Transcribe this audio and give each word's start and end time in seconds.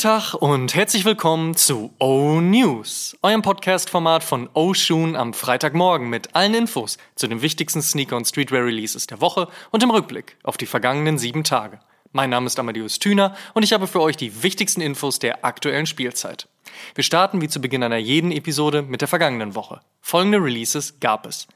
Tag 0.00 0.32
und 0.32 0.74
herzlich 0.74 1.04
willkommen 1.04 1.54
zu 1.54 1.92
O 1.98 2.40
News, 2.40 3.18
eurem 3.20 3.42
Podcast-Format 3.42 4.24
von 4.24 4.48
O 4.54 4.72
Shoon 4.72 5.14
am 5.14 5.34
Freitagmorgen 5.34 6.08
mit 6.08 6.34
allen 6.34 6.54
Infos 6.54 6.96
zu 7.16 7.28
den 7.28 7.42
wichtigsten 7.42 7.82
Sneaker- 7.82 8.16
und 8.16 8.24
Streetwear-Releases 8.24 9.08
der 9.08 9.20
Woche 9.20 9.48
und 9.70 9.82
im 9.82 9.90
Rückblick 9.90 10.38
auf 10.42 10.56
die 10.56 10.64
vergangenen 10.64 11.18
sieben 11.18 11.44
Tage. 11.44 11.80
Mein 12.12 12.30
Name 12.30 12.46
ist 12.46 12.58
Amadeus 12.58 12.98
Thüner 12.98 13.36
und 13.52 13.62
ich 13.62 13.74
habe 13.74 13.86
für 13.86 14.00
euch 14.00 14.16
die 14.16 14.42
wichtigsten 14.42 14.80
Infos 14.80 15.18
der 15.18 15.44
aktuellen 15.44 15.84
Spielzeit. 15.84 16.48
Wir 16.94 17.04
starten 17.04 17.42
wie 17.42 17.48
zu 17.48 17.60
Beginn 17.60 17.82
einer 17.82 17.98
jeden 17.98 18.32
Episode 18.32 18.80
mit 18.80 19.02
der 19.02 19.08
vergangenen 19.08 19.54
Woche. 19.54 19.82
Folgende 20.00 20.38
Releases 20.38 20.98
gab 21.00 21.26
es. 21.26 21.46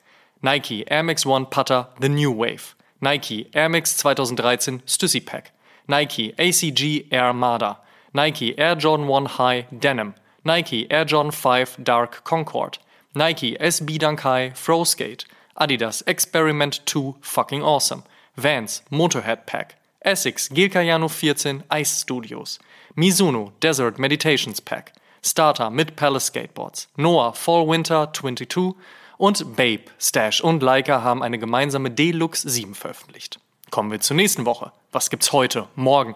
Nike 0.43 0.85
Air 0.87 1.05
Max 1.05 1.25
One 1.25 1.47
Putter 1.49 1.95
The 1.99 2.11
New 2.11 2.37
Wave. 2.37 2.75
Nike 3.01 3.49
Air 3.53 3.71
Max 3.71 3.97
2013 3.97 4.83
Stussy 4.87 5.23
Pack. 5.23 5.53
Nike 5.87 6.35
ACG 6.39 7.07
Air 7.09 7.25
Armada. 7.25 7.84
Nike 8.17 8.57
Air 8.57 8.77
Jordan 8.77 9.09
1 9.09 9.39
High 9.39 9.67
Denim, 9.73 10.15
Nike 10.45 10.89
Air 10.89 11.05
Jordan 11.05 11.33
5 11.33 11.79
Dark 11.83 12.23
Concord, 12.23 12.79
Nike 13.13 13.57
SB 13.59 13.99
Dunk 13.99 14.23
High 14.23 14.53
Fro 14.55 14.85
Skate, 14.85 15.25
Adidas 15.57 16.01
Experiment 16.07 16.87
2 16.87 17.17
Fucking 17.21 17.65
Awesome, 17.65 18.05
Vans 18.37 18.85
Motorhead 18.89 19.47
Pack, 19.47 19.75
Essex 20.01 20.49
Gil 20.49 20.71
14 20.71 21.65
Ice 21.73 22.03
Studios, 22.03 22.61
Mizuno 22.95 23.51
Desert 23.61 23.99
Meditations 23.99 24.61
Pack, 24.61 24.93
Starter 25.21 25.71
mit 25.71 25.97
Palace 25.97 26.27
Skateboards, 26.27 26.89
Noah 26.97 27.33
Fall 27.33 27.67
Winter 27.67 28.13
22 28.13 28.77
und 29.19 29.57
Babe, 29.57 29.87
Stash 29.99 30.41
und 30.41 30.63
Leica 30.63 31.03
haben 31.03 31.25
eine 31.25 31.41
gemeinsame 31.41 31.91
Deluxe 31.91 32.49
7 32.49 32.77
veröffentlicht. 32.77 33.41
Kommen 33.73 33.91
wir 33.91 33.99
zur 33.99 34.15
nächsten 34.15 34.47
Woche. 34.47 34.71
Was 34.93 35.11
gibt's 35.11 35.33
heute, 35.33 35.67
morgen 35.75 36.15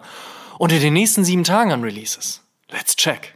und 0.59 0.73
in 0.73 0.81
den 0.81 0.93
nächsten 0.93 1.23
sieben 1.23 1.45
Tagen 1.45 1.71
an 1.71 1.83
Releases. 1.83 2.43
Let's 2.69 2.95
check. 2.95 3.33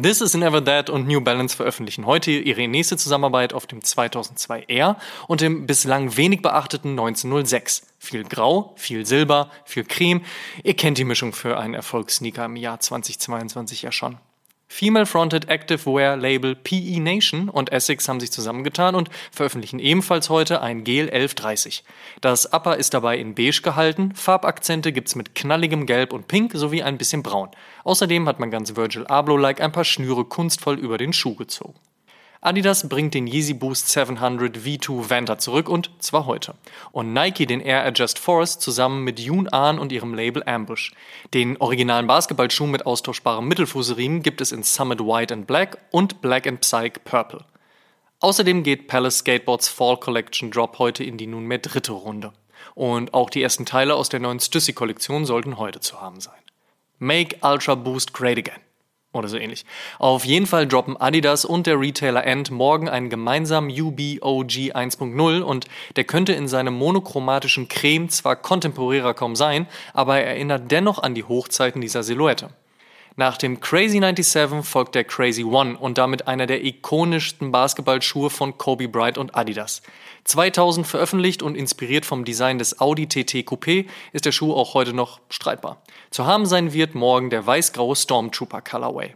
This 0.00 0.20
is 0.22 0.32
Never 0.34 0.64
That 0.64 0.88
und 0.88 1.08
New 1.08 1.20
Balance 1.20 1.56
veröffentlichen 1.56 2.06
heute 2.06 2.30
ihre 2.30 2.66
nächste 2.68 2.96
Zusammenarbeit 2.96 3.52
auf 3.52 3.66
dem 3.66 3.80
2002R 3.80 4.96
und 5.26 5.40
dem 5.40 5.66
bislang 5.66 6.16
wenig 6.16 6.40
beachteten 6.40 6.92
1906. 6.92 7.82
Viel 7.98 8.22
Grau, 8.22 8.74
viel 8.76 9.04
Silber, 9.04 9.50
viel 9.64 9.84
Creme. 9.84 10.24
Ihr 10.62 10.74
kennt 10.74 10.98
die 10.98 11.04
Mischung 11.04 11.32
für 11.32 11.58
einen 11.58 11.74
Erfolgssneaker 11.74 12.44
im 12.44 12.54
Jahr 12.54 12.78
2022 12.78 13.82
ja 13.82 13.90
schon. 13.90 14.18
Female-Fronted 14.72 15.50
Active 15.50 15.84
Wear 15.84 16.16
Label 16.16 16.56
PE 16.56 16.98
Nation 16.98 17.50
und 17.50 17.70
Essex 17.70 18.08
haben 18.08 18.20
sich 18.20 18.32
zusammengetan 18.32 18.94
und 18.94 19.10
veröffentlichen 19.30 19.78
ebenfalls 19.78 20.30
heute 20.30 20.62
ein 20.62 20.82
Gel 20.82 21.10
1130. 21.10 21.84
Das 22.22 22.54
Upper 22.54 22.78
ist 22.78 22.94
dabei 22.94 23.18
in 23.18 23.34
beige 23.34 23.60
gehalten, 23.62 24.14
Farbakzente 24.14 24.90
gibt's 24.90 25.14
mit 25.14 25.34
knalligem 25.34 25.84
Gelb 25.84 26.14
und 26.14 26.26
Pink 26.26 26.52
sowie 26.54 26.82
ein 26.82 26.96
bisschen 26.96 27.22
braun. 27.22 27.50
Außerdem 27.84 28.26
hat 28.26 28.40
man 28.40 28.50
ganz 28.50 28.74
Virgil 28.74 29.06
Abloh-like 29.06 29.60
ein 29.60 29.72
paar 29.72 29.84
Schnüre 29.84 30.24
kunstvoll 30.24 30.78
über 30.78 30.96
den 30.96 31.12
Schuh 31.12 31.34
gezogen. 31.34 31.78
Adidas 32.44 32.88
bringt 32.88 33.14
den 33.14 33.28
Yeezy 33.28 33.54
Boost 33.54 33.88
700 33.90 34.58
V2 34.58 35.08
Vanta 35.08 35.38
zurück 35.38 35.68
und 35.68 35.90
zwar 36.00 36.26
heute. 36.26 36.54
Und 36.90 37.12
Nike 37.12 37.46
den 37.46 37.60
Air 37.60 37.84
Adjust 37.84 38.18
Forest 38.18 38.62
zusammen 38.62 39.04
mit 39.04 39.20
Yoon 39.20 39.48
Ahn 39.50 39.78
und 39.78 39.92
ihrem 39.92 40.12
Label 40.12 40.42
Ambush. 40.44 40.90
Den 41.34 41.56
originalen 41.58 42.08
Basketballschuh 42.08 42.66
mit 42.66 42.84
austauschbarem 42.84 43.46
Mittelfußriemen 43.46 44.24
gibt 44.24 44.40
es 44.40 44.50
in 44.50 44.64
Summit 44.64 44.98
White 44.98 45.32
and 45.32 45.46
Black 45.46 45.78
und 45.92 46.20
Black 46.20 46.48
and 46.48 46.60
Psych 46.62 47.04
Purple. 47.04 47.44
Außerdem 48.18 48.64
geht 48.64 48.88
Palace 48.88 49.18
Skateboards 49.18 49.68
Fall 49.68 49.98
Collection 49.98 50.50
Drop 50.50 50.80
heute 50.80 51.04
in 51.04 51.18
die 51.18 51.28
nunmehr 51.28 51.58
dritte 51.58 51.92
Runde. 51.92 52.32
Und 52.74 53.14
auch 53.14 53.30
die 53.30 53.40
ersten 53.40 53.66
Teile 53.66 53.94
aus 53.94 54.08
der 54.08 54.18
neuen 54.18 54.40
Stussy 54.40 54.72
Kollektion 54.72 55.26
sollten 55.26 55.58
heute 55.58 55.78
zu 55.78 56.00
haben 56.00 56.18
sein. 56.18 56.34
Make 56.98 57.36
Ultra 57.42 57.76
Boost 57.76 58.12
Great 58.12 58.38
Again. 58.38 58.60
Oder 59.14 59.28
so 59.28 59.36
ähnlich. 59.36 59.66
Auf 59.98 60.24
jeden 60.24 60.46
Fall 60.46 60.66
droppen 60.66 60.96
Adidas 60.96 61.44
und 61.44 61.66
der 61.66 61.78
Retailer 61.78 62.24
End 62.24 62.50
morgen 62.50 62.88
einen 62.88 63.10
gemeinsamen 63.10 63.68
UBOG 63.68 64.72
1.0 64.74 65.42
und 65.42 65.66
der 65.96 66.04
könnte 66.04 66.32
in 66.32 66.48
seinem 66.48 66.72
monochromatischen 66.72 67.68
Creme 67.68 68.08
zwar 68.08 68.36
kontemporärer 68.36 69.12
kaum 69.12 69.36
sein, 69.36 69.66
aber 69.92 70.18
er 70.18 70.28
erinnert 70.28 70.70
dennoch 70.70 70.98
an 71.02 71.14
die 71.14 71.24
Hochzeiten 71.24 71.82
dieser 71.82 72.02
Silhouette. 72.02 72.48
Nach 73.16 73.36
dem 73.36 73.60
Crazy 73.60 74.00
97 74.00 74.64
folgt 74.64 74.94
der 74.94 75.04
Crazy 75.04 75.44
One 75.44 75.76
und 75.76 75.98
damit 75.98 76.28
einer 76.28 76.46
der 76.46 76.64
ikonischsten 76.64 77.52
Basketballschuhe 77.52 78.30
von 78.30 78.56
Kobe 78.56 78.88
Bryant 78.88 79.18
und 79.18 79.36
Adidas. 79.36 79.82
2000 80.24 80.86
veröffentlicht 80.86 81.42
und 81.42 81.54
inspiriert 81.54 82.06
vom 82.06 82.24
Design 82.24 82.58
des 82.58 82.80
Audi 82.80 83.06
TT 83.08 83.46
Coupé 83.46 83.86
ist 84.12 84.24
der 84.24 84.32
Schuh 84.32 84.54
auch 84.54 84.72
heute 84.72 84.94
noch 84.94 85.20
streitbar. 85.28 85.82
Zu 86.10 86.26
haben 86.26 86.46
sein 86.46 86.72
wird 86.72 86.94
morgen 86.94 87.28
der 87.28 87.46
weiß-graue 87.46 87.96
Stormtrooper 87.96 88.62
Colorway. 88.62 89.14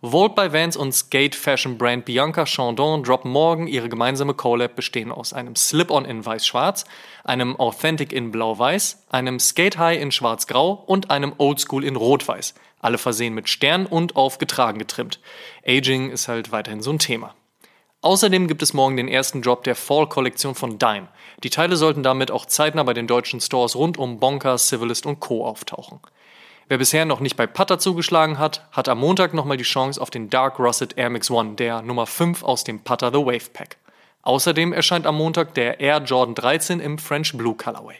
Volt 0.00 0.36
by 0.36 0.52
Vans 0.52 0.76
und 0.76 0.92
Skate 0.92 1.34
Fashion 1.34 1.76
Brand 1.76 2.04
Bianca 2.04 2.46
Chandon 2.46 3.02
droppen 3.02 3.32
morgen 3.32 3.66
ihre 3.66 3.88
gemeinsame 3.88 4.34
Collab 4.34 4.76
bestehend 4.76 5.12
aus 5.12 5.32
einem 5.32 5.56
Slip-On 5.56 6.04
in 6.04 6.24
weiß-schwarz, 6.24 6.84
einem 7.24 7.56
Authentic 7.56 8.12
in 8.12 8.30
blau-weiß, 8.30 9.06
einem 9.10 9.40
Skate 9.40 9.78
High 9.78 10.00
in 10.00 10.12
schwarz-grau 10.12 10.72
und 10.86 11.10
einem 11.10 11.34
Old 11.38 11.60
School 11.60 11.84
in 11.84 11.96
rot-weiß– 11.96 12.54
alle 12.80 12.98
versehen 12.98 13.34
mit 13.34 13.48
Stern 13.48 13.86
und 13.86 14.16
aufgetragen 14.16 14.78
getrimmt. 14.78 15.20
Aging 15.66 16.10
ist 16.10 16.28
halt 16.28 16.52
weiterhin 16.52 16.82
so 16.82 16.90
ein 16.90 16.98
Thema. 16.98 17.34
Außerdem 18.00 18.46
gibt 18.46 18.62
es 18.62 18.74
morgen 18.74 18.96
den 18.96 19.08
ersten 19.08 19.42
Drop 19.42 19.64
der 19.64 19.74
Fall-Kollektion 19.74 20.54
von 20.54 20.78
Dime. 20.78 21.08
Die 21.42 21.50
Teile 21.50 21.76
sollten 21.76 22.04
damit 22.04 22.30
auch 22.30 22.46
zeitnah 22.46 22.84
bei 22.84 22.94
den 22.94 23.08
deutschen 23.08 23.40
Stores 23.40 23.74
rund 23.74 23.98
um 23.98 24.20
Bonker, 24.20 24.56
Civilist 24.56 25.04
und 25.06 25.18
Co. 25.18 25.44
auftauchen. 25.44 25.98
Wer 26.70 26.76
bisher 26.76 27.06
noch 27.06 27.20
nicht 27.20 27.36
bei 27.36 27.46
Putter 27.46 27.78
zugeschlagen 27.78 28.38
hat, 28.38 28.66
hat 28.72 28.90
am 28.90 28.98
Montag 28.98 29.32
nochmal 29.32 29.56
die 29.56 29.64
Chance 29.64 29.98
auf 29.98 30.10
den 30.10 30.28
Dark 30.28 30.58
Russet 30.58 30.98
Air 30.98 31.08
Max 31.08 31.30
One, 31.30 31.54
der 31.54 31.80
Nummer 31.80 32.06
5 32.06 32.42
aus 32.42 32.62
dem 32.62 32.80
Putter 32.80 33.10
The 33.10 33.24
Wave 33.24 33.50
Pack. 33.54 33.78
Außerdem 34.20 34.74
erscheint 34.74 35.06
am 35.06 35.16
Montag 35.16 35.54
der 35.54 35.80
Air 35.80 36.02
Jordan 36.04 36.34
13 36.34 36.80
im 36.80 36.98
French 36.98 37.32
Blue 37.32 37.54
Colorway. 37.54 37.96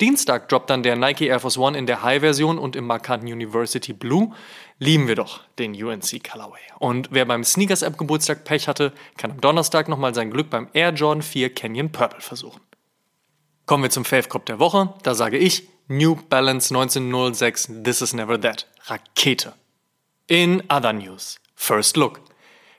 Dienstag 0.00 0.48
droppt 0.48 0.70
dann 0.70 0.82
der 0.82 0.96
Nike 0.96 1.26
Air 1.26 1.40
Force 1.40 1.58
One 1.58 1.76
in 1.76 1.84
der 1.84 2.02
High-Version 2.02 2.58
und 2.58 2.76
im 2.76 2.86
markanten 2.86 3.30
University 3.30 3.92
Blue. 3.92 4.32
Lieben 4.78 5.06
wir 5.06 5.16
doch 5.16 5.40
den 5.58 5.72
UNC 5.72 6.24
Colorway. 6.24 6.60
Und 6.78 7.08
wer 7.10 7.26
beim 7.26 7.44
Sneakers 7.44 7.82
App 7.82 7.98
Geburtstag 7.98 8.44
Pech 8.44 8.68
hatte, 8.68 8.94
kann 9.18 9.32
am 9.32 9.40
Donnerstag 9.42 9.86
nochmal 9.86 10.14
sein 10.14 10.30
Glück 10.30 10.48
beim 10.48 10.68
Air 10.72 10.94
Jordan 10.94 11.20
4 11.20 11.52
Canyon 11.52 11.92
Purple 11.92 12.22
versuchen. 12.22 12.62
Kommen 13.66 13.82
wir 13.82 13.90
zum 13.90 14.06
Fave 14.06 14.28
Cop 14.28 14.46
der 14.46 14.60
Woche. 14.60 14.94
Da 15.02 15.14
sage 15.14 15.36
ich 15.36 15.68
New 15.90 16.16
Balance 16.16 16.70
1906 16.70 17.68
This 17.82 18.02
is 18.02 18.12
Never 18.12 18.38
That. 18.38 18.66
Rakete. 18.88 19.54
In 20.28 20.62
other 20.68 20.92
news. 20.92 21.38
First 21.54 21.96
Look. 21.96 22.20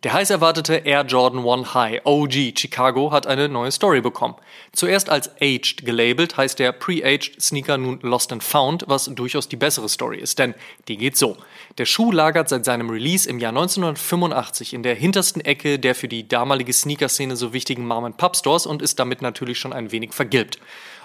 Der 0.03 0.13
heiß 0.13 0.29
erwartete 0.29 0.85
Air 0.85 1.03
Jordan 1.05 1.43
1 1.43 1.73
High 1.73 2.01
OG 2.05 2.53
Chicago 2.55 3.11
hat 3.11 3.25
eine 3.25 3.49
neue 3.49 3.71
Story 3.71 4.01
bekommen. 4.01 4.35
Zuerst 4.73 5.09
als 5.09 5.29
Aged 5.41 5.85
gelabelt, 5.85 6.37
heißt 6.37 6.59
der 6.59 6.71
Pre-Aged 6.71 7.41
Sneaker 7.41 7.79
nun 7.79 7.99
Lost 8.03 8.31
and 8.31 8.43
Found, 8.43 8.85
was 8.87 9.05
durchaus 9.05 9.49
die 9.49 9.55
bessere 9.55 9.89
Story 9.89 10.19
ist, 10.19 10.37
denn 10.37 10.53
die 10.87 10.95
geht 10.95 11.17
so. 11.17 11.35
Der 11.79 11.85
Schuh 11.85 12.11
lagert 12.11 12.47
seit 12.47 12.63
seinem 12.63 12.91
Release 12.91 13.27
im 13.27 13.39
Jahr 13.39 13.51
1985 13.51 14.75
in 14.75 14.83
der 14.83 14.93
hintersten 14.93 15.41
Ecke 15.41 15.79
der 15.79 15.95
für 15.95 16.07
die 16.07 16.27
damalige 16.27 16.71
Sneaker-Szene 16.71 17.35
so 17.35 17.53
wichtigen 17.53 17.87
Mom 17.87 18.13
Pub 18.13 18.37
Stores 18.37 18.67
und 18.67 18.83
ist 18.83 18.99
damit 18.99 19.23
natürlich 19.23 19.57
schon 19.57 19.73
ein 19.73 19.91
wenig 19.91 20.13
vergilbt. 20.13 20.59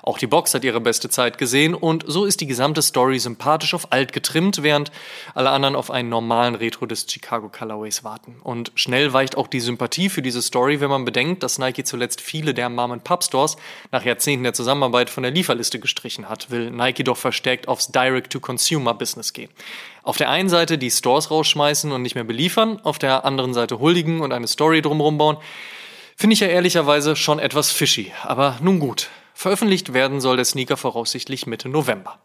Auch 0.06 0.18
die 0.18 0.26
Box 0.26 0.52
hat 0.52 0.64
ihre 0.64 0.82
beste 0.82 1.08
Zeit 1.08 1.38
gesehen 1.38 1.72
und 1.72 2.04
so 2.06 2.26
ist 2.26 2.42
die 2.42 2.46
gesamte 2.46 2.82
Story 2.82 3.18
sympathisch 3.18 3.72
auf 3.72 3.90
alt 3.90 4.12
getrimmt, 4.12 4.62
während 4.62 4.92
alle 5.34 5.48
anderen 5.48 5.74
auf 5.74 5.90
einen 5.90 6.10
normalen 6.10 6.54
Retro 6.54 6.84
des 6.84 7.06
Chicago 7.08 7.48
Colorways 7.48 8.04
warten. 8.04 8.36
Und 8.42 8.70
schnell 8.74 9.14
weicht 9.14 9.34
auch 9.34 9.46
die 9.46 9.60
Sympathie 9.60 10.10
für 10.10 10.20
diese 10.20 10.42
Story, 10.42 10.80
wenn 10.80 10.90
man 10.90 11.06
bedenkt, 11.06 11.42
dass 11.42 11.58
Nike 11.58 11.84
zuletzt 11.84 12.20
viele 12.20 12.52
der 12.52 12.68
Mom 12.68 13.00
Pub 13.00 13.24
Stores 13.24 13.56
nach 13.92 14.04
Jahrzehnten 14.04 14.44
der 14.44 14.52
Zusammenarbeit 14.52 15.08
von 15.08 15.22
der 15.22 15.32
Lieferliste 15.32 15.80
gestrichen 15.80 16.28
hat, 16.28 16.50
will 16.50 16.70
Nike 16.70 17.02
doch 17.02 17.16
verstärkt 17.16 17.66
aufs 17.66 17.88
Direct-to-Consumer-Business 17.90 19.32
gehen. 19.32 19.48
Auf 20.02 20.18
der 20.18 20.28
einen 20.28 20.50
Seite 20.50 20.76
die 20.76 20.90
Stores 20.90 21.30
rausschmeißen 21.30 21.90
und 21.92 22.02
nicht 22.02 22.14
mehr 22.14 22.24
beliefern, 22.24 22.78
auf 22.84 22.98
der 22.98 23.24
anderen 23.24 23.54
Seite 23.54 23.78
huldigen 23.78 24.20
und 24.20 24.32
eine 24.32 24.48
Story 24.48 24.82
drumherum 24.82 25.16
bauen, 25.16 25.38
finde 26.14 26.34
ich 26.34 26.40
ja 26.40 26.48
ehrlicherweise 26.48 27.16
schon 27.16 27.38
etwas 27.38 27.70
fishy. 27.70 28.12
Aber 28.22 28.58
nun 28.60 28.80
gut. 28.80 29.08
Veröffentlicht 29.34 29.92
werden 29.92 30.20
soll 30.20 30.36
der 30.36 30.44
Sneaker 30.44 30.76
voraussichtlich 30.76 31.46
Mitte 31.46 31.68
November. 31.68 32.18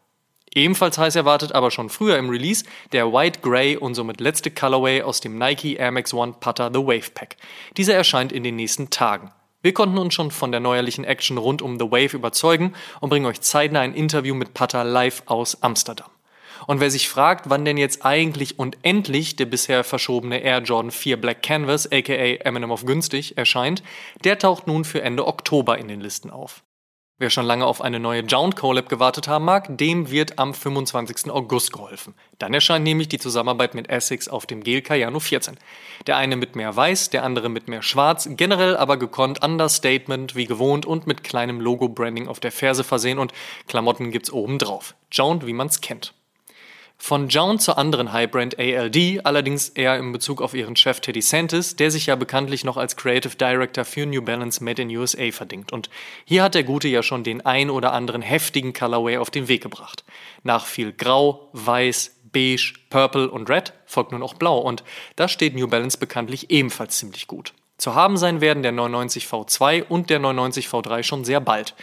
Ebenfalls 0.53 0.97
heiß 0.97 1.15
erwartet, 1.15 1.51
aber 1.51 1.69
schon 1.69 1.89
früher 1.89 2.17
im 2.17 2.29
Release, 2.29 2.65
der 2.91 3.11
White 3.11 3.41
Grey 3.41 3.77
und 3.77 3.93
somit 3.93 4.19
letzte 4.19 4.49
Colorway 4.51 5.01
aus 5.01 5.19
dem 5.19 5.37
Nike 5.37 5.75
Air 5.75 5.91
Max 5.91 6.13
One 6.13 6.35
Putter 6.39 6.71
The 6.73 6.79
Wave 6.79 7.11
Pack. 7.13 7.35
Dieser 7.77 7.95
erscheint 7.95 8.31
in 8.31 8.43
den 8.43 8.55
nächsten 8.55 8.89
Tagen. 8.89 9.31
Wir 9.61 9.73
konnten 9.73 9.97
uns 9.97 10.13
schon 10.13 10.31
von 10.31 10.51
der 10.51 10.61
neuerlichen 10.61 11.03
Action 11.03 11.37
rund 11.37 11.61
um 11.61 11.77
The 11.77 11.91
Wave 11.91 12.15
überzeugen 12.15 12.73
und 13.01 13.09
bringen 13.09 13.25
euch 13.25 13.41
zeitnah 13.41 13.81
ein 13.81 13.93
Interview 13.93 14.33
mit 14.33 14.53
Putter 14.53 14.83
live 14.83 15.23
aus 15.25 15.61
Amsterdam. 15.61 16.09
Und 16.65 16.79
wer 16.79 16.91
sich 16.91 17.09
fragt, 17.09 17.49
wann 17.49 17.65
denn 17.65 17.77
jetzt 17.77 18.05
eigentlich 18.05 18.59
und 18.59 18.77
endlich 18.83 19.35
der 19.35 19.45
bisher 19.45 19.83
verschobene 19.83 20.39
Air 20.39 20.59
Jordan 20.59 20.91
4 20.91 21.19
Black 21.19 21.43
Canvas, 21.43 21.91
aka 21.91 22.13
Eminem 22.13 22.71
of 22.71 22.85
günstig, 22.85 23.37
erscheint, 23.37 23.83
der 24.23 24.39
taucht 24.39 24.67
nun 24.67 24.85
für 24.85 25.01
Ende 25.01 25.27
Oktober 25.27 25.77
in 25.77 25.87
den 25.87 26.01
Listen 26.01 26.29
auf. 26.29 26.63
Wer 27.21 27.29
schon 27.29 27.45
lange 27.45 27.65
auf 27.65 27.81
eine 27.81 27.99
neue 27.99 28.21
Jound 28.21 28.55
Collab 28.55 28.87
gewartet 28.87 29.27
haben 29.27 29.43
mag, 29.43 29.77
dem 29.77 30.09
wird 30.09 30.39
am 30.39 30.53
25. 30.53 31.29
August 31.29 31.73
geholfen. 31.73 32.15
Dann 32.37 32.53
erscheint 32.53 32.85
nämlich 32.85 33.09
die 33.09 33.19
Zusammenarbeit 33.19 33.75
mit 33.75 33.89
Essex 33.89 34.29
auf 34.29 34.45
dem 34.45 34.63
Gel 34.63 34.81
Cayano 34.81 35.19
14. 35.19 35.57
Der 36.07 36.15
eine 36.15 36.37
mit 36.37 36.55
mehr 36.55 36.73
Weiß, 36.77 37.09
der 37.09 37.25
andere 37.25 37.49
mit 37.49 37.67
mehr 37.67 37.81
Schwarz, 37.81 38.29
generell 38.37 38.77
aber 38.77 38.95
gekonnt 38.95 39.43
Understatement 39.43 40.37
wie 40.37 40.45
gewohnt 40.45 40.85
und 40.85 41.07
mit 41.07 41.25
kleinem 41.25 41.59
Logo-Branding 41.59 42.29
auf 42.29 42.39
der 42.39 42.53
Ferse 42.53 42.85
versehen 42.85 43.19
und 43.19 43.33
Klamotten 43.67 44.11
gibt's 44.11 44.31
oben 44.31 44.57
drauf. 44.57 44.95
Jound, 45.11 45.45
wie 45.45 45.51
man's 45.51 45.81
kennt. 45.81 46.13
Von 47.01 47.29
Joan 47.29 47.59
zur 47.59 47.77
anderen 47.77 48.11
Highbrand 48.11 48.59
ALD, 48.59 49.25
allerdings 49.25 49.69
eher 49.69 49.97
in 49.97 50.11
Bezug 50.11 50.41
auf 50.41 50.53
ihren 50.53 50.75
Chef 50.75 50.99
Teddy 50.99 51.21
Santis, 51.21 51.77
der 51.77 51.91
sich 51.91 52.07
ja 52.07 52.15
bekanntlich 52.15 52.65
noch 52.65 52.75
als 52.75 52.97
Creative 52.97 53.35
Director 53.35 53.85
für 53.85 54.05
New 54.05 54.21
Balance 54.21 54.61
Made 54.63 54.81
in 54.81 54.95
USA 54.95 55.31
verdingt. 55.31 55.71
Und 55.71 55.89
hier 56.25 56.43
hat 56.43 56.55
der 56.55 56.65
Gute 56.65 56.89
ja 56.89 57.01
schon 57.01 57.23
den 57.23 57.43
ein 57.45 57.69
oder 57.69 57.93
anderen 57.93 58.21
heftigen 58.21 58.73
Colorway 58.73 59.17
auf 59.17 59.31
den 59.31 59.47
Weg 59.47 59.63
gebracht. 59.63 60.03
Nach 60.43 60.65
viel 60.65 60.91
Grau, 60.91 61.49
Weiß, 61.53 62.17
Beige, 62.31 62.73
Purple 62.89 63.31
und 63.31 63.49
Red 63.49 63.73
folgt 63.85 64.11
nun 64.11 64.21
auch 64.21 64.33
Blau 64.33 64.59
und 64.59 64.83
da 65.15 65.27
steht 65.27 65.55
New 65.55 65.67
Balance 65.67 65.97
bekanntlich 65.97 66.51
ebenfalls 66.51 66.97
ziemlich 66.97 67.27
gut. 67.27 67.53
Zu 67.79 67.95
haben 67.95 68.17
sein 68.17 68.41
werden 68.41 68.61
der 68.61 68.73
99 68.73 69.25
V2 69.25 69.85
und 69.87 70.09
der 70.09 70.19
99 70.19 70.67
V3 70.67 71.01
schon 71.01 71.23
sehr 71.23 71.39
bald. 71.39 71.75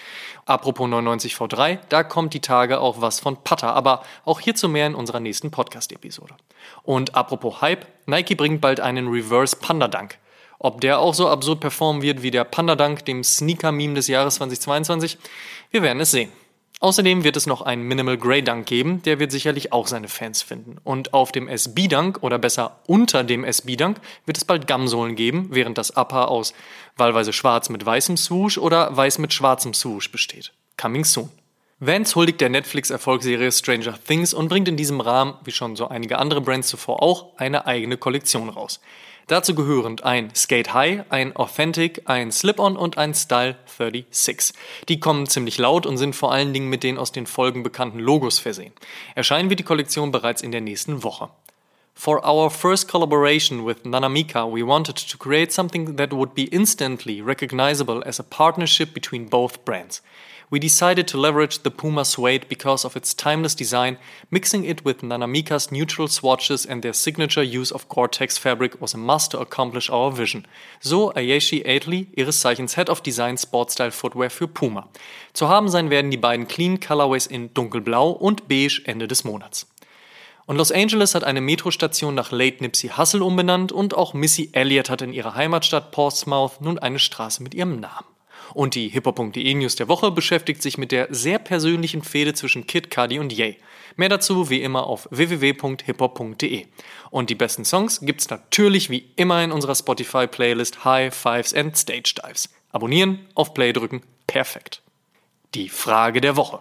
Apropos 0.44 0.86
99 0.86 1.34
V3, 1.34 1.78
da 1.88 2.04
kommt 2.04 2.34
die 2.34 2.40
Tage 2.40 2.80
auch 2.80 3.00
was 3.00 3.18
von 3.18 3.42
Putter, 3.42 3.74
aber 3.74 4.02
auch 4.26 4.40
hierzu 4.40 4.68
mehr 4.68 4.86
in 4.86 4.94
unserer 4.94 5.20
nächsten 5.20 5.50
Podcast-Episode. 5.50 6.34
Und 6.82 7.14
apropos 7.14 7.62
Hype, 7.62 7.86
Nike 8.04 8.34
bringt 8.34 8.60
bald 8.60 8.78
einen 8.78 9.08
Reverse 9.08 9.56
Panda 9.56 9.88
Dunk. 9.88 10.18
Ob 10.58 10.82
der 10.82 10.98
auch 10.98 11.14
so 11.14 11.30
absurd 11.30 11.60
performen 11.60 12.02
wird 12.02 12.22
wie 12.22 12.30
der 12.30 12.44
Panda 12.44 12.76
Dunk, 12.76 13.06
dem 13.06 13.24
Sneaker-Meme 13.24 13.94
des 13.94 14.08
Jahres 14.08 14.34
2022, 14.34 15.16
wir 15.70 15.80
werden 15.80 16.00
es 16.00 16.10
sehen. 16.10 16.30
Außerdem 16.80 17.24
wird 17.24 17.36
es 17.36 17.46
noch 17.46 17.62
einen 17.62 17.82
Minimal 17.82 18.18
Grey 18.18 18.42
Dunk 18.42 18.66
geben, 18.66 19.02
der 19.02 19.18
wird 19.18 19.32
sicherlich 19.32 19.72
auch 19.72 19.86
seine 19.86 20.08
Fans 20.08 20.42
finden. 20.42 20.76
Und 20.84 21.14
auf 21.14 21.32
dem 21.32 21.48
SB 21.48 21.88
Dunk 21.88 22.22
oder 22.22 22.38
besser 22.38 22.80
unter 22.86 23.24
dem 23.24 23.44
SB 23.44 23.76
Dunk 23.76 23.98
wird 24.26 24.36
es 24.36 24.44
bald 24.44 24.66
Gamsohlen 24.66 25.16
geben, 25.16 25.48
während 25.52 25.78
das 25.78 25.96
Upper 25.96 26.28
aus 26.28 26.52
wahlweise 26.96 27.32
schwarz 27.32 27.70
mit 27.70 27.84
weißem 27.84 28.18
Swoosh 28.18 28.58
oder 28.58 28.94
weiß 28.94 29.18
mit 29.18 29.32
schwarzem 29.32 29.72
Swoosh 29.72 30.12
besteht. 30.12 30.52
Coming 30.76 31.04
soon. 31.04 31.30
Vance 31.78 32.14
huldigt 32.14 32.40
der 32.40 32.48
Netflix-Erfolgsserie 32.48 33.52
Stranger 33.52 34.02
Things 34.02 34.32
und 34.32 34.48
bringt 34.48 34.66
in 34.66 34.78
diesem 34.78 35.02
Rahmen, 35.02 35.34
wie 35.44 35.50
schon 35.50 35.76
so 35.76 35.88
einige 35.88 36.16
andere 36.16 36.40
Brands 36.40 36.68
zuvor 36.68 37.02
auch, 37.02 37.36
eine 37.36 37.66
eigene 37.66 37.98
Kollektion 37.98 38.48
raus. 38.48 38.80
Dazu 39.26 39.54
gehörend 39.54 40.02
ein 40.02 40.34
Skate 40.34 40.72
High, 40.72 41.04
ein 41.10 41.36
Authentic, 41.36 42.00
ein 42.06 42.32
Slip-On 42.32 42.78
und 42.78 42.96
ein 42.96 43.12
Style 43.12 43.56
36. 43.66 44.54
Die 44.88 45.00
kommen 45.00 45.26
ziemlich 45.26 45.58
laut 45.58 45.84
und 45.84 45.98
sind 45.98 46.16
vor 46.16 46.32
allen 46.32 46.54
Dingen 46.54 46.70
mit 46.70 46.82
den 46.82 46.96
aus 46.96 47.12
den 47.12 47.26
Folgen 47.26 47.62
bekannten 47.62 47.98
Logos 47.98 48.38
versehen. 48.38 48.72
Erscheinen 49.14 49.50
wird 49.50 49.60
die 49.60 49.64
Kollektion 49.64 50.12
bereits 50.12 50.40
in 50.40 50.52
der 50.52 50.62
nächsten 50.62 51.02
Woche. 51.02 51.28
For 51.96 52.24
our 52.24 52.50
first 52.50 52.86
collaboration 52.86 53.64
with 53.64 53.82
Nanamika, 53.82 54.48
we 54.48 54.62
wanted 54.62 54.94
to 54.96 55.16
create 55.16 55.50
something 55.50 55.96
that 55.96 56.12
would 56.12 56.34
be 56.34 56.44
instantly 56.44 57.20
recognizable 57.20 58.04
as 58.06 58.20
a 58.20 58.22
partnership 58.22 58.94
between 58.94 59.26
both 59.26 59.64
brands. 59.64 60.00
we 60.50 60.58
decided 60.58 61.08
to 61.08 61.18
leverage 61.18 61.62
the 61.62 61.70
Puma 61.70 62.04
suede 62.04 62.48
because 62.48 62.84
of 62.84 62.96
its 62.96 63.14
timeless 63.14 63.54
design, 63.54 63.98
mixing 64.30 64.64
it 64.64 64.84
with 64.84 65.02
Nanamika's 65.02 65.72
neutral 65.72 66.08
swatches 66.08 66.64
and 66.64 66.82
their 66.82 66.92
signature 66.92 67.42
use 67.42 67.72
of 67.72 67.88
Gore-Tex 67.88 68.38
fabric 68.38 68.80
was 68.80 68.94
a 68.94 68.98
must 68.98 69.32
to 69.32 69.40
accomplish 69.40 69.90
our 69.90 70.12
vision. 70.12 70.46
So 70.80 71.12
Ayeshi 71.12 71.66
Aidley, 71.66 72.08
ihres 72.16 72.40
Zeichens 72.40 72.76
Head 72.76 72.88
of 72.88 73.02
Design 73.02 73.36
Sportstyle 73.36 73.90
Footwear 73.90 74.30
für 74.30 74.46
Puma. 74.46 74.88
Zu 75.32 75.48
haben 75.48 75.68
sein 75.68 75.90
werden 75.90 76.10
die 76.10 76.16
beiden 76.16 76.46
Clean 76.46 76.78
Colorways 76.78 77.26
in 77.26 77.52
dunkelblau 77.52 78.10
und 78.10 78.48
beige 78.48 78.82
Ende 78.84 79.08
des 79.08 79.24
Monats. 79.24 79.66
Und 80.46 80.56
Los 80.56 80.70
Angeles 80.70 81.16
hat 81.16 81.24
eine 81.24 81.40
Metrostation 81.40 82.14
nach 82.14 82.30
Late 82.30 82.62
Nipsey 82.62 82.90
Hussle 82.96 83.24
umbenannt 83.24 83.72
und 83.72 83.94
auch 83.94 84.14
Missy 84.14 84.50
Elliott 84.52 84.90
hat 84.90 85.02
in 85.02 85.12
ihrer 85.12 85.34
Heimatstadt 85.34 85.90
Portsmouth 85.90 86.60
nun 86.60 86.78
eine 86.78 87.00
Straße 87.00 87.42
mit 87.42 87.52
ihrem 87.52 87.80
Namen. 87.80 88.06
Und 88.54 88.76
die 88.76 88.88
hiphop.de 88.88 89.54
News 89.54 89.74
der 89.74 89.88
Woche 89.88 90.12
beschäftigt 90.12 90.62
sich 90.62 90.78
mit 90.78 90.92
der 90.92 91.08
sehr 91.10 91.40
persönlichen 91.40 92.02
Fehde 92.02 92.32
zwischen 92.32 92.66
Kid 92.68 92.94
Cudi 92.94 93.18
und 93.18 93.32
Ye. 93.32 93.56
Mehr 93.96 94.08
dazu 94.08 94.48
wie 94.48 94.62
immer 94.62 94.86
auf 94.86 95.08
www.hiphop.de. 95.10 96.66
Und 97.10 97.30
die 97.30 97.34
besten 97.34 97.64
Songs 97.64 98.00
gibt's 98.02 98.30
natürlich 98.30 98.88
wie 98.88 99.10
immer 99.16 99.42
in 99.42 99.50
unserer 99.50 99.74
Spotify 99.74 100.28
Playlist 100.28 100.84
High 100.84 101.12
Fives 101.12 101.54
and 101.54 101.76
Stage 101.76 102.14
Dives. 102.22 102.48
Abonnieren, 102.70 103.26
auf 103.34 103.52
Play 103.52 103.72
drücken, 103.72 104.02
perfekt. 104.28 104.82
Die 105.54 105.68
Frage 105.68 106.20
der 106.20 106.36
Woche. 106.36 106.60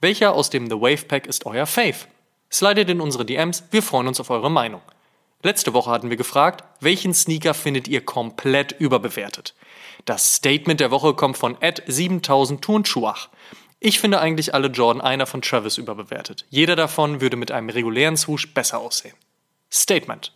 welcher 0.00 0.34
aus 0.34 0.50
dem 0.50 0.68
The 0.68 0.80
Wave 0.80 1.04
Pack 1.06 1.26
ist 1.26 1.46
euer 1.46 1.66
Fave? 1.66 2.06
Slidet 2.50 2.90
in 2.90 3.00
unsere 3.00 3.24
DMs, 3.24 3.64
wir 3.70 3.82
freuen 3.82 4.08
uns 4.08 4.20
auf 4.20 4.30
eure 4.30 4.50
Meinung. 4.50 4.82
Letzte 5.42 5.72
Woche 5.72 5.90
hatten 5.90 6.10
wir 6.10 6.16
gefragt, 6.16 6.64
welchen 6.80 7.14
Sneaker 7.14 7.54
findet 7.54 7.88
ihr 7.88 8.04
komplett 8.04 8.72
überbewertet? 8.72 9.54
Das 10.04 10.36
Statement 10.36 10.80
der 10.80 10.90
Woche 10.90 11.14
kommt 11.14 11.38
von 11.38 11.60
Ed 11.60 11.82
7000 11.86 12.62
Turnschuach. 12.62 13.28
Ich 13.78 14.00
finde 14.00 14.20
eigentlich 14.20 14.52
alle 14.52 14.68
Jordan 14.68 15.00
einer 15.00 15.26
von 15.26 15.40
Travis 15.40 15.78
überbewertet. 15.78 16.44
Jeder 16.50 16.76
davon 16.76 17.20
würde 17.22 17.36
mit 17.36 17.50
einem 17.50 17.70
regulären 17.70 18.16
Swoosh 18.16 18.52
besser 18.52 18.78
aussehen. 18.78 19.14
Statement. 19.70 20.32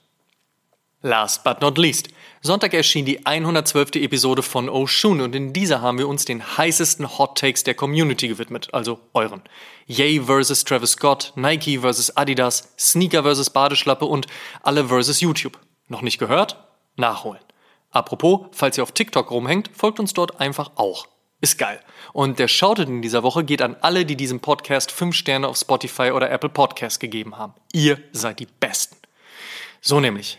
Last 1.07 1.45
but 1.45 1.61
not 1.61 1.77
least. 1.77 2.09
Sonntag 2.41 2.73
erschien 2.73 3.05
die 3.05 3.27
112. 3.27 3.97
Episode 3.97 4.43
von 4.43 4.71
Oshun 4.71 5.21
und 5.21 5.35
in 5.35 5.53
dieser 5.53 5.83
haben 5.83 5.99
wir 5.99 6.09
uns 6.09 6.25
den 6.25 6.57
heißesten 6.57 7.19
Hot 7.19 7.37
Takes 7.37 7.63
der 7.63 7.75
Community 7.75 8.27
gewidmet, 8.27 8.73
also 8.73 9.01
euren. 9.13 9.43
Yay 9.87 10.23
vs. 10.23 10.65
Travis 10.65 10.93
Scott, 10.93 11.35
Nike 11.37 11.81
vs. 11.81 12.17
Adidas, 12.17 12.73
Sneaker 12.79 13.23
vs. 13.23 13.51
Badeschlappe 13.51 14.07
und 14.07 14.29
alle 14.63 14.87
vs. 14.87 15.21
YouTube. 15.21 15.59
Noch 15.89 16.01
nicht 16.01 16.17
gehört? 16.17 16.57
Nachholen. 16.97 17.43
Apropos, 17.91 18.47
falls 18.53 18.79
ihr 18.79 18.83
auf 18.83 18.93
TikTok 18.93 19.31
rumhängt, 19.31 19.69
folgt 19.75 20.01
uns 20.01 20.15
dort 20.15 20.41
einfach 20.41 20.71
auch. 20.77 21.07
Ist 21.43 21.59
geil. 21.59 21.81
Und 22.15 22.39
der 22.39 22.49
Shoutout 22.49 22.85
in 22.85 23.03
dieser 23.03 23.23
Woche 23.23 23.45
geht 23.45 23.61
an 23.61 23.77
alle, 23.83 24.07
die 24.07 24.17
diesem 24.17 24.41
Podcast 24.41 24.91
5 24.91 25.15
Sterne 25.15 25.49
auf 25.49 25.59
Spotify 25.59 26.13
oder 26.13 26.31
Apple 26.31 26.49
Podcast 26.49 26.99
gegeben 26.99 27.37
haben. 27.37 27.53
Ihr 27.75 27.99
seid 28.13 28.41
die 28.41 28.49
Besten. 28.59 28.97
So 29.83 30.01
nämlich. 30.01 30.39